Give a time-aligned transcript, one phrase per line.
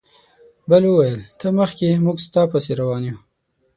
[0.69, 3.17] بل وویل ته مخکې موږ ستا پسې روان یو.